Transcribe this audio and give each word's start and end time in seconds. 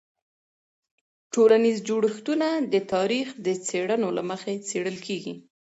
د 0.03 0.03
ټولنیز 1.33 1.77
جوړښتونه 1.87 2.47
د 2.73 2.75
تاریخ 2.93 3.27
د 3.45 3.47
څیړنو 3.67 4.09
له 4.17 4.23
مخې 4.29 4.53
څیړل 4.69 4.97
کېږي. 5.07 5.33